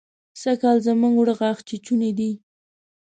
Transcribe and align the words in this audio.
سرکال 0.41 0.77
زموږ 0.87 1.13
اوړه 1.17 1.33
غاښ 1.39 1.57
چيچوني 1.69 2.11
دي. 2.17 2.31